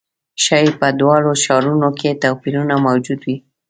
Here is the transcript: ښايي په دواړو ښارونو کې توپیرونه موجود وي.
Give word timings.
ښايي 0.43 0.69
په 0.79 0.87
دواړو 0.99 1.31
ښارونو 1.43 1.89
کې 1.99 2.19
توپیرونه 2.21 2.75
موجود 2.85 3.19
وي. 3.25 3.37